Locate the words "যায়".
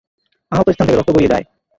1.33-1.45